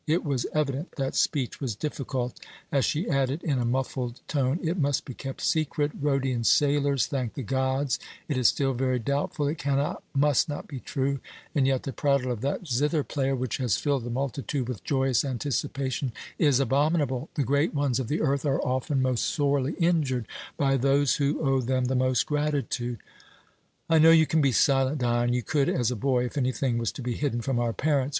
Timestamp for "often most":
18.65-19.25